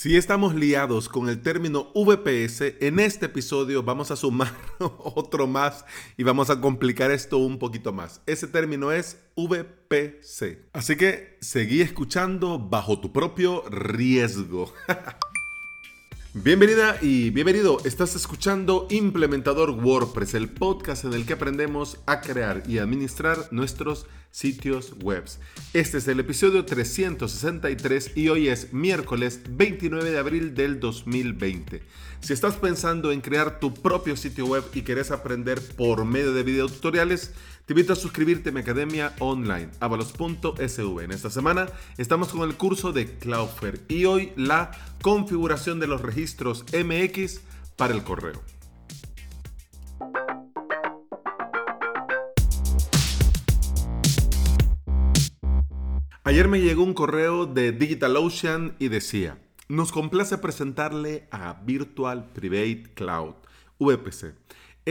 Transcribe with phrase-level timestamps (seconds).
[0.00, 5.84] Si estamos liados con el término VPS, en este episodio vamos a sumar otro más
[6.16, 8.22] y vamos a complicar esto un poquito más.
[8.24, 10.70] Ese término es VPC.
[10.72, 14.72] Así que seguí escuchando bajo tu propio riesgo.
[16.32, 17.78] Bienvenida y bienvenido.
[17.84, 24.06] Estás escuchando Implementador WordPress, el podcast en el que aprendemos a crear y administrar nuestros
[24.30, 25.24] sitios web.
[25.72, 31.82] Este es el episodio 363 y hoy es miércoles 29 de abril del 2020.
[32.20, 36.44] Si estás pensando en crear tu propio sitio web y querés aprender por medio de
[36.44, 37.32] videotutoriales,
[37.70, 41.04] te invito a suscribirte a mi academia online, avalos.sv.
[41.04, 46.02] En esta semana estamos con el curso de Cloudflare y hoy la configuración de los
[46.02, 47.42] registros MX
[47.76, 48.42] para el correo.
[56.24, 62.94] Ayer me llegó un correo de DigitalOcean y decía, nos complace presentarle a Virtual Private
[62.96, 63.34] Cloud,
[63.78, 64.34] VPC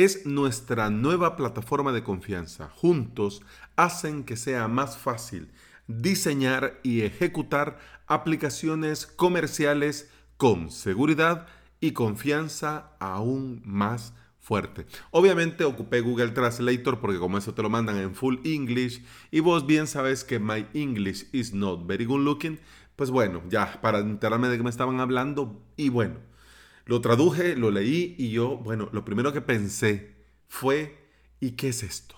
[0.04, 2.70] es nuestra nueva plataforma de confianza.
[2.70, 3.42] Juntos
[3.76, 5.52] hacen que sea más fácil
[5.88, 11.48] diseñar y ejecutar aplicaciones comerciales con seguridad
[11.82, 14.86] y confianza aún más fuerte.
[15.12, 19.68] Obviamente ocupé Google Translator porque como eso te lo mandan en full English y vos
[19.68, 22.58] bien sabes que my English is not very good looking,
[22.96, 26.29] pues bueno, ya para enterarme de qué me estaban hablando y bueno,
[26.90, 30.16] lo traduje, lo leí y yo, bueno, lo primero que pensé
[30.48, 30.98] fue,
[31.40, 32.16] ¿y qué es esto?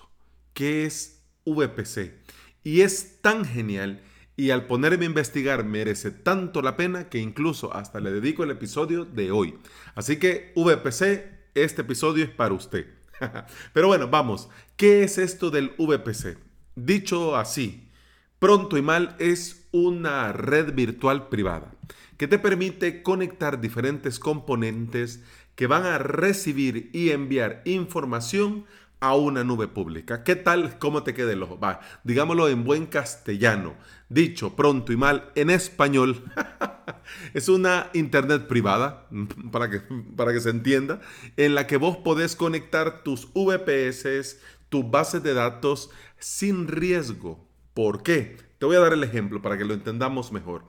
[0.54, 2.14] ¿Qué es VPC?
[2.64, 4.00] Y es tan genial
[4.34, 8.50] y al ponerme a investigar merece tanto la pena que incluso hasta le dedico el
[8.50, 9.58] episodio de hoy.
[9.94, 12.86] Así que VPC, este episodio es para usted.
[13.74, 16.38] Pero bueno, vamos, ¿qué es esto del VPC?
[16.76, 17.90] Dicho así,
[18.42, 21.76] pronto y mal es una red virtual privada
[22.16, 25.22] que te permite conectar diferentes componentes
[25.54, 28.64] que van a recibir y enviar información
[28.98, 30.24] a una nube pública.
[30.24, 30.76] ¿Qué tal?
[30.80, 31.56] ¿Cómo te queda el ojo?
[31.60, 33.74] Va, digámoslo en buen castellano,
[34.08, 36.24] dicho pronto y mal en español.
[37.34, 39.06] es una internet privada,
[39.52, 39.82] para que,
[40.16, 41.00] para que se entienda,
[41.36, 44.36] en la que vos podés conectar tus VPS,
[44.68, 47.51] tus bases de datos sin riesgo.
[47.74, 48.36] ¿Por qué?
[48.58, 50.64] Te voy a dar el ejemplo para que lo entendamos mejor.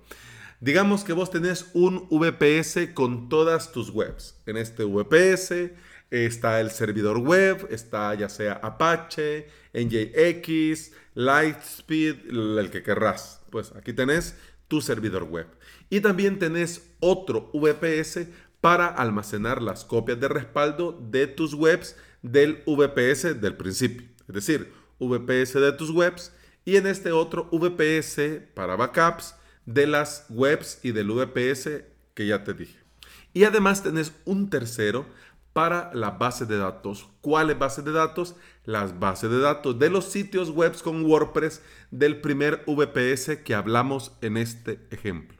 [0.60, 4.40] Digamos que vos tenés un VPS con todas tus webs.
[4.46, 5.72] En este VPS
[6.10, 13.42] está el servidor web, está ya sea Apache, NJX, Lightspeed, el que querrás.
[13.50, 14.38] Pues aquí tenés
[14.70, 15.48] tu servidor web.
[15.90, 18.28] Y también tenés otro VPS
[18.62, 24.08] para almacenar las copias de respaldo de tus webs del VPS del principio.
[24.30, 26.32] Es decir, VPS de tus webs
[26.66, 29.36] y en este otro VPS para backups
[29.66, 32.80] de las webs y del VPS que ya te dije.
[33.34, 35.06] Y además tenés un tercero
[35.54, 37.08] para la base de datos.
[37.22, 38.36] ¿Cuáles bases de datos?
[38.66, 44.14] Las bases de datos de los sitios web con WordPress del primer VPS que hablamos
[44.22, 45.38] en este ejemplo.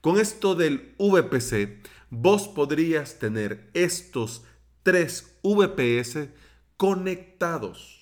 [0.00, 1.80] Con esto del VPC,
[2.10, 4.44] vos podrías tener estos
[4.82, 6.28] tres VPS
[6.76, 7.93] conectados,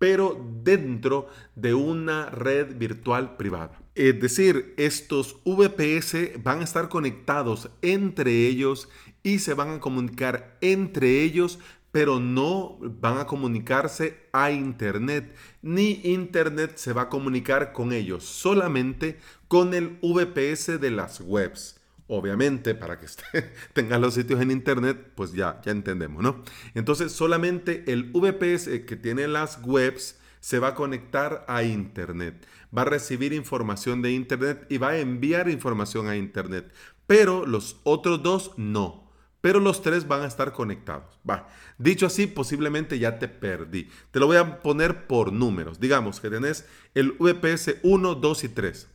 [0.00, 3.78] pero dentro de una red virtual privada.
[3.94, 8.88] Es decir, estos VPS van a estar conectados entre ellos
[9.22, 11.58] y se van a comunicar entre ellos,
[11.92, 18.24] pero no van a comunicarse a Internet, ni Internet se va a comunicar con ellos,
[18.24, 19.18] solamente
[19.48, 21.79] con el VPS de las webs.
[22.12, 23.06] Obviamente, para que
[23.72, 26.42] tengan los sitios en Internet, pues ya, ya entendemos, ¿no?
[26.74, 32.44] Entonces, solamente el VPS que tiene las webs se va a conectar a Internet,
[32.76, 36.72] va a recibir información de Internet y va a enviar información a Internet.
[37.06, 39.08] Pero los otros dos no.
[39.40, 41.20] Pero los tres van a estar conectados.
[41.28, 41.48] Va.
[41.78, 43.88] Dicho así, posiblemente ya te perdí.
[44.10, 45.78] Te lo voy a poner por números.
[45.78, 48.88] Digamos que tenés el VPS 1, 2 y 3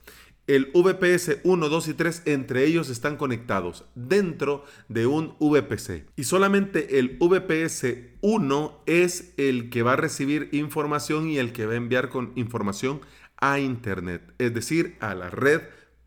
[0.48, 6.06] el VPS 1, 2 y 3 entre ellos están conectados dentro de un VPC.
[6.16, 7.86] Y solamente el VPS
[8.22, 12.32] 1 es el que va a recibir información y el que va a enviar con
[12.36, 13.02] información
[13.38, 15.62] a Internet, es decir, a la red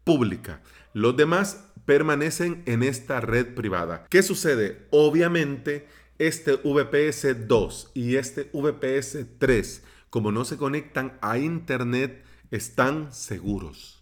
[0.04, 0.62] pública.
[0.94, 4.06] Los demás permanecen en esta red privada.
[4.08, 4.86] ¿Qué sucede?
[4.90, 5.86] Obviamente,
[6.18, 13.97] este VPS 2 y este VPS 3, como no se conectan a Internet, están seguros.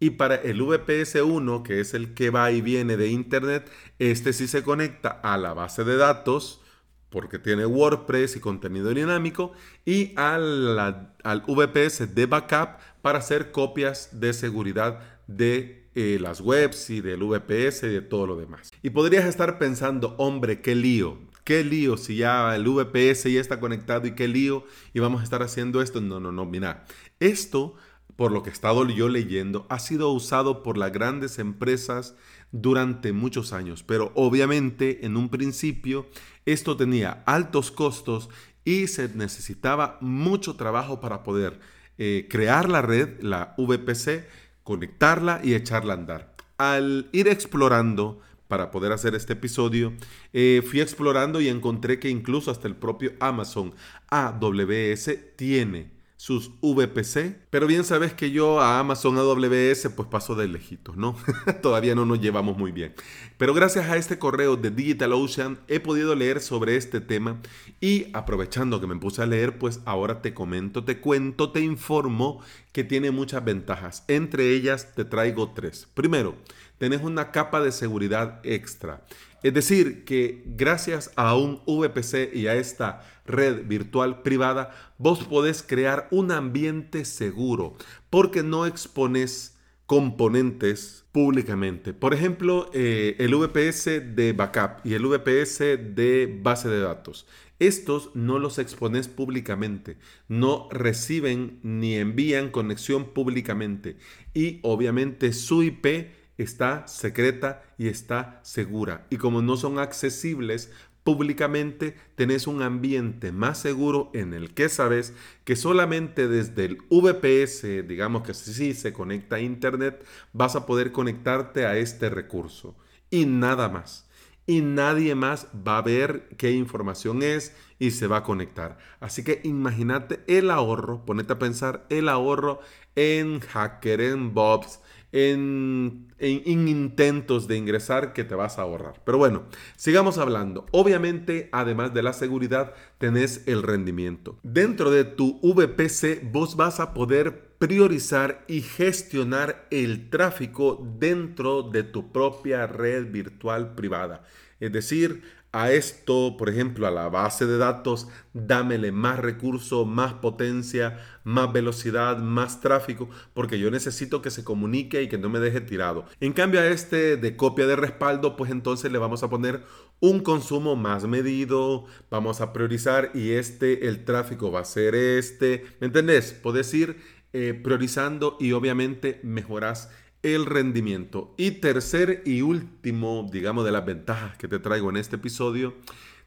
[0.00, 4.48] Y para el VPS1, que es el que va y viene de Internet, este sí
[4.48, 6.62] se conecta a la base de datos
[7.10, 9.52] porque tiene WordPress y contenido dinámico
[9.84, 10.78] y al,
[11.22, 17.24] al VPS de backup para hacer copias de seguridad de eh, las webs y del
[17.24, 18.70] VPS y de todo lo demás.
[18.82, 23.58] Y podrías estar pensando, hombre, qué lío, qué lío si ya el VPS ya está
[23.58, 24.64] conectado y qué lío
[24.94, 26.00] y vamos a estar haciendo esto.
[26.00, 26.84] No, no, no, mira,
[27.18, 27.74] esto,
[28.16, 32.14] por lo que he estado yo leyendo, ha sido usado por las grandes empresas
[32.52, 36.06] durante muchos años, pero obviamente en un principio
[36.46, 38.28] esto tenía altos costos
[38.64, 41.60] y se necesitaba mucho trabajo para poder
[41.98, 44.26] eh, crear la red, la VPC,
[44.62, 46.34] conectarla y echarla a andar.
[46.58, 49.92] Al ir explorando para poder hacer este episodio,
[50.32, 53.74] eh, fui explorando y encontré que incluso hasta el propio Amazon
[54.08, 57.48] AWS tiene sus VPC.
[57.48, 61.16] Pero bien sabes que yo a Amazon AWS pues paso de lejitos, ¿no?
[61.62, 62.92] Todavía no nos llevamos muy bien.
[63.38, 67.40] Pero gracias a este correo de DigitalOcean he podido leer sobre este tema
[67.80, 72.42] y aprovechando que me puse a leer, pues ahora te comento, te cuento, te informo
[72.72, 74.04] que tiene muchas ventajas.
[74.06, 75.88] Entre ellas te traigo tres.
[75.94, 76.36] Primero,
[76.80, 79.04] tenés una capa de seguridad extra.
[79.42, 85.62] Es decir, que gracias a un VPC y a esta red virtual privada, vos podés
[85.62, 87.76] crear un ambiente seguro
[88.08, 91.92] porque no expones componentes públicamente.
[91.92, 95.58] Por ejemplo, eh, el VPS de backup y el VPS
[95.94, 97.26] de base de datos.
[97.58, 99.98] Estos no los expones públicamente,
[100.28, 103.98] no reciben ni envían conexión públicamente
[104.32, 109.06] y obviamente su IP está secreta y está segura.
[109.10, 110.70] Y como no son accesibles
[111.04, 115.14] públicamente, tenés un ambiente más seguro en el que sabes
[115.44, 120.92] que solamente desde el VPS, digamos que sí se conecta a Internet, vas a poder
[120.92, 122.76] conectarte a este recurso.
[123.10, 124.08] Y nada más.
[124.46, 128.78] Y nadie más va a ver qué información es y se va a conectar.
[128.98, 132.60] Así que imagínate el ahorro, ponete a pensar el ahorro
[132.96, 134.80] en hacker, en bobs,
[135.12, 139.00] en, intentos de ingresar que te vas a ahorrar.
[139.04, 139.44] Pero bueno,
[139.76, 140.66] sigamos hablando.
[140.70, 144.38] Obviamente, además de la seguridad, tenés el rendimiento.
[144.42, 151.82] Dentro de tu VPC, vos vas a poder priorizar y gestionar el tráfico dentro de
[151.82, 154.24] tu propia red virtual privada.
[154.60, 160.14] Es decir, a esto, por ejemplo, a la base de datos, dámele más recurso, más
[160.14, 165.40] potencia, más velocidad, más tráfico, porque yo necesito que se comunique y que no me
[165.40, 166.04] deje tirado.
[166.20, 169.64] En cambio a este de copia de respaldo, pues entonces le vamos a poner
[169.98, 175.64] un consumo más medido, vamos a priorizar y este, el tráfico va a ser este,
[175.80, 176.32] ¿me entendés?
[176.32, 177.00] Puedes ir
[177.32, 179.90] eh, priorizando y obviamente mejoras
[180.22, 181.34] el rendimiento.
[181.36, 185.74] Y tercer y último, digamos, de las ventajas que te traigo en este episodio,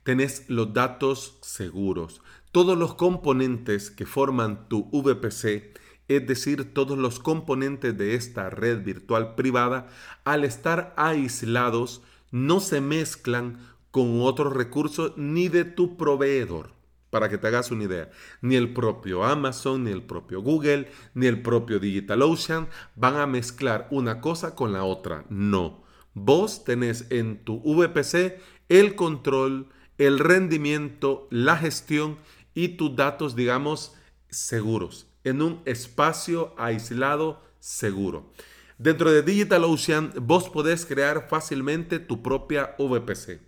[0.03, 2.21] tenés los datos seguros.
[2.51, 5.73] Todos los componentes que forman tu VPC,
[6.07, 9.87] es decir, todos los componentes de esta red virtual privada,
[10.23, 12.01] al estar aislados,
[12.31, 13.59] no se mezclan
[13.91, 16.82] con otros recursos ni de tu proveedor
[17.13, 18.09] para que te hagas una idea.
[18.41, 23.87] Ni el propio Amazon, ni el propio Google, ni el propio DigitalOcean van a mezclar
[23.91, 25.23] una cosa con la otra.
[25.29, 25.83] No.
[26.15, 29.69] Vos tenés en tu VPC el control,
[29.99, 32.17] el rendimiento, la gestión
[32.55, 33.93] y tus datos, digamos,
[34.31, 38.31] seguros, en un espacio aislado seguro.
[38.79, 43.39] Dentro de DigitalOcean vos podés crear fácilmente tu propia VPC.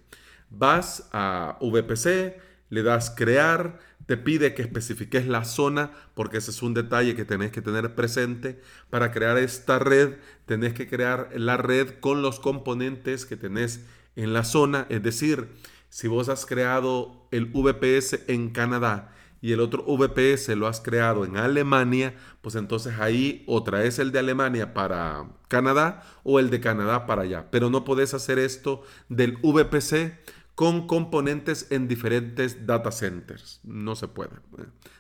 [0.51, 2.37] Vas a VPC,
[2.75, 7.23] le das crear, te pide que especifiques la zona, porque ese es un detalle que
[7.23, 8.61] tenés que tener presente.
[8.89, 10.15] Para crear esta red,
[10.45, 13.85] tenés que crear la red con los componentes que tenés
[14.17, 14.87] en la zona.
[14.89, 15.47] Es decir,
[15.89, 21.23] si vos has creado el VPS en Canadá y el otro VPS lo has creado
[21.23, 26.59] en Alemania, pues entonces ahí o traes el de Alemania para Canadá o el de
[26.59, 27.45] Canadá para allá.
[27.51, 30.19] Pero no podés hacer esto del VPC
[30.55, 33.59] con componentes en diferentes data centers.
[33.63, 34.31] No se puede.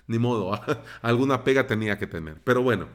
[0.07, 0.59] Ni modo,
[1.01, 2.41] alguna pega tenía que tener.
[2.43, 2.89] Pero bueno,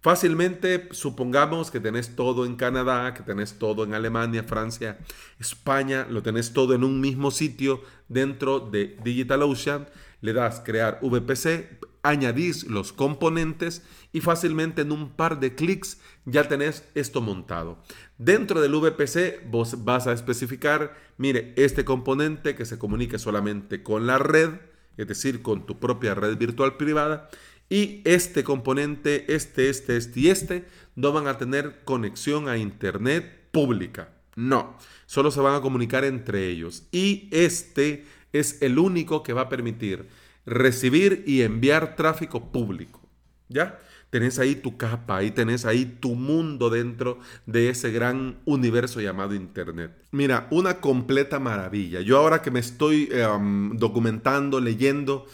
[0.00, 4.98] fácilmente supongamos que tenés todo en Canadá, que tenés todo en Alemania, Francia,
[5.40, 9.88] España, lo tenés todo en un mismo sitio dentro de DigitalOcean.
[10.20, 13.82] Le das crear VPC, añadís los componentes
[14.12, 17.82] y fácilmente en un par de clics ya tenés esto montado.
[18.18, 24.06] Dentro del VPC vos vas a especificar, mire, este componente que se comunique solamente con
[24.06, 24.50] la red,
[24.96, 27.28] es decir, con tu propia red virtual privada,
[27.68, 33.48] y este componente, este, este, este y este, no van a tener conexión a Internet
[33.50, 34.10] pública.
[34.36, 36.84] No, solo se van a comunicar entre ellos.
[36.92, 40.08] Y este es el único que va a permitir
[40.46, 43.00] recibir y enviar tráfico público.
[43.48, 43.78] ¿Ya?
[44.14, 49.34] tenés ahí tu capa, ahí tenés ahí tu mundo dentro de ese gran universo llamado
[49.34, 49.90] Internet.
[50.12, 52.00] Mira, una completa maravilla.
[52.00, 55.26] Yo ahora que me estoy em, documentando, leyendo,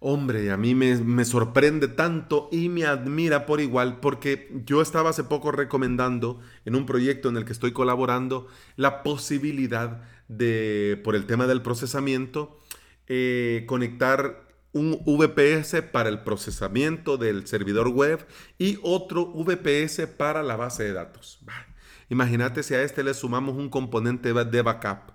[0.00, 5.10] hombre, a mí me, me, sorprende tanto y me admira por igual porque yo estaba
[5.10, 11.14] hace poco recomendando en un proyecto en el que estoy colaborando la posibilidad de, por
[11.14, 12.58] el tema del procesamiento,
[13.06, 14.45] eh, conectar
[14.76, 18.26] un VPS para el procesamiento del servidor web
[18.58, 21.40] y otro VPS para la base de datos.
[22.10, 25.12] Imagínate si a este le sumamos un componente de backup,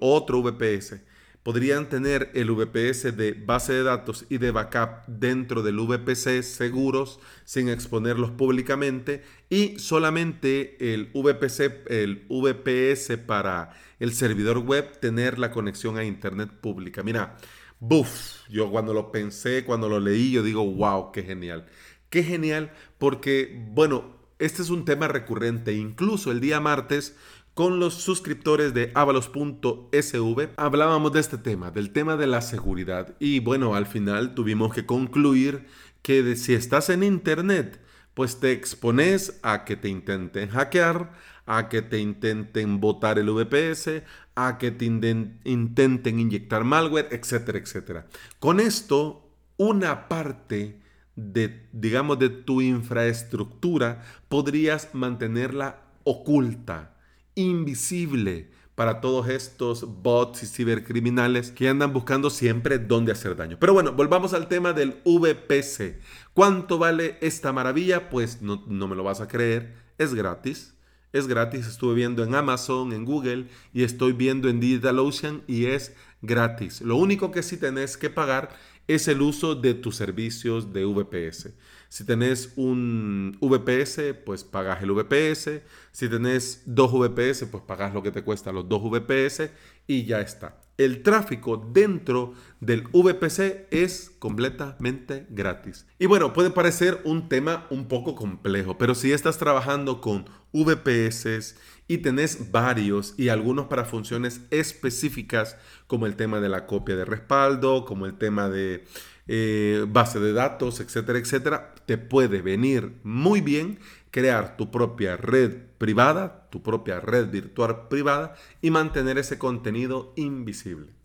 [0.00, 1.00] otro VPS.
[1.42, 7.20] Podrían tener el VPS de base de datos y de backup dentro del VPC seguros
[7.44, 15.50] sin exponerlos públicamente y solamente el VPC, el VPS para el servidor web tener la
[15.50, 17.02] conexión a internet pública.
[17.02, 17.38] Mira,
[17.80, 21.66] Buf, yo cuando lo pensé, cuando lo leí, yo digo, wow, qué genial.
[22.10, 25.74] Qué genial porque, bueno, este es un tema recurrente.
[25.74, 27.16] Incluso el día martes,
[27.54, 33.16] con los suscriptores de avalos.sv, hablábamos de este tema, del tema de la seguridad.
[33.18, 35.66] Y bueno, al final tuvimos que concluir
[36.02, 37.80] que si estás en Internet,
[38.18, 41.12] pues te expones a que te intenten hackear,
[41.46, 44.02] a que te intenten botar el VPS,
[44.34, 48.06] a que te intenten inyectar malware, etcétera, etcétera.
[48.40, 50.80] Con esto, una parte
[51.14, 56.96] de, digamos, de tu infraestructura podrías mantenerla oculta,
[57.36, 63.56] invisible para todos estos bots y cibercriminales que andan buscando siempre dónde hacer daño.
[63.58, 65.98] Pero bueno, volvamos al tema del VPC.
[66.32, 68.08] ¿Cuánto vale esta maravilla?
[68.08, 70.76] Pues no, no me lo vas a creer, es gratis.
[71.12, 75.96] Es gratis, estuve viendo en Amazon, en Google y estoy viendo en DigitalOcean y es
[76.22, 76.80] gratis.
[76.80, 78.50] Lo único que sí tenés que pagar
[78.86, 81.50] es el uso de tus servicios de VPS.
[81.88, 85.62] Si tenés un VPS, pues pagas el VPS.
[85.90, 89.50] Si tenés dos VPS, pues pagas lo que te cuesta los dos VPS
[89.86, 90.60] y ya está.
[90.76, 95.86] El tráfico dentro del VPC es completamente gratis.
[95.98, 101.56] Y bueno, puede parecer un tema un poco complejo, pero si estás trabajando con VPS
[101.88, 107.04] y tenés varios y algunos para funciones específicas como el tema de la copia de
[107.04, 108.84] respaldo, como el tema de
[109.28, 113.78] eh, base de datos, etcétera, etcétera, te puede venir muy bien
[114.10, 120.97] crear tu propia red privada, tu propia red virtual privada y mantener ese contenido invisible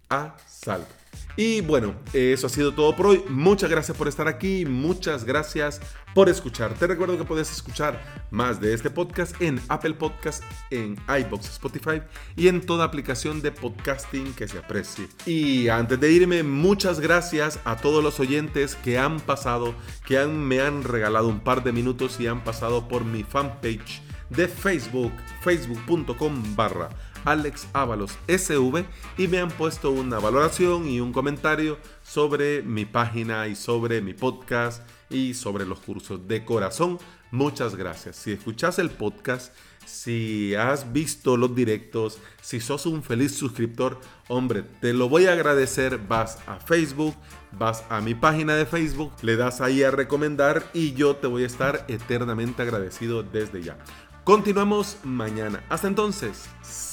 [0.47, 0.87] salvo.
[1.35, 3.23] Y bueno, eso ha sido todo por hoy.
[3.27, 4.65] Muchas gracias por estar aquí.
[4.65, 5.81] Muchas gracias
[6.13, 6.75] por escuchar.
[6.75, 12.03] Te recuerdo que puedes escuchar más de este podcast en Apple Podcast, en iBox, Spotify
[12.35, 15.07] y en toda aplicación de podcasting que se aprecie.
[15.25, 19.73] Y antes de irme, muchas gracias a todos los oyentes que han pasado,
[20.05, 24.03] que han, me han regalado un par de minutos y han pasado por mi fanpage
[24.29, 26.89] de Facebook, facebook.com barra
[27.25, 28.85] Alex Ábalos SV
[29.17, 34.13] y me han puesto una valoración y un comentario sobre mi página y sobre mi
[34.13, 36.99] podcast y sobre los cursos de corazón.
[37.31, 38.15] Muchas gracias.
[38.17, 39.53] Si escuchas el podcast,
[39.85, 45.33] si has visto los directos, si sos un feliz suscriptor, hombre, te lo voy a
[45.33, 45.97] agradecer.
[45.97, 47.15] Vas a Facebook,
[47.51, 51.43] vas a mi página de Facebook, le das ahí a recomendar y yo te voy
[51.43, 53.77] a estar eternamente agradecido desde ya.
[54.23, 55.63] Continuamos mañana.
[55.69, 56.92] Hasta entonces.